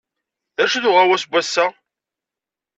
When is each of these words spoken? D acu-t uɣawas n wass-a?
D 0.55 0.59
acu-t 0.63 0.85
uɣawas 0.89 1.23
n 1.27 1.29
wass-a? 1.31 1.65